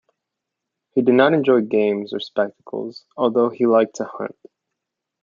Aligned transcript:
He 0.95 1.03
did 1.03 1.13
not 1.13 1.33
enjoy 1.35 1.61
games 1.61 2.11
or 2.11 2.19
spectacles, 2.19 3.05
although 3.15 3.49
he 3.51 3.67
liked 3.67 3.97
to 3.97 4.05
hunt. 4.05 4.35